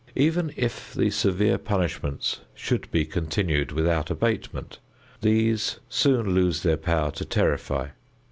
[0.15, 4.79] Even if the severe punishments should be continued without abatement,
[5.21, 7.89] these soon lose their power to terrify.